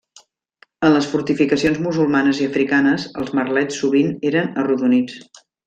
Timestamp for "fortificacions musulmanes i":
1.11-2.49